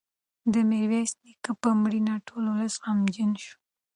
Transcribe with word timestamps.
د 0.53 0.55
میرویس 0.69 1.11
نیکه 1.23 1.53
په 1.61 1.69
مړینه 1.81 2.13
ټول 2.27 2.45
ولس 2.51 2.75
غمجن 2.85 3.31
شو. 3.43 3.55